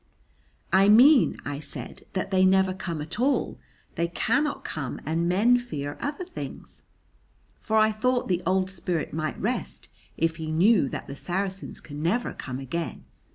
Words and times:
"I 0.73 0.89
mean," 0.89 1.37
I 1.45 1.59
said, 1.59 2.05
"that 2.13 2.31
they 2.31 2.43
never 2.43 2.73
come 2.73 3.03
at 3.03 3.19
all. 3.19 3.59
They 3.93 4.07
cannot 4.07 4.63
come 4.63 4.99
and 5.05 5.29
men 5.29 5.59
fear 5.59 5.95
other 5.99 6.25
things." 6.25 6.81
For 7.59 7.77
I 7.77 7.91
thought 7.91 8.27
the 8.27 8.41
old 8.43 8.71
spirit 8.71 9.13
might 9.13 9.39
rest 9.39 9.89
if 10.17 10.37
he 10.37 10.49
knew 10.51 10.89
that 10.89 11.05
the 11.05 11.15
Saracens 11.15 11.79
can 11.79 12.01
never 12.01 12.33
come 12.33 12.57
again. 12.57 13.05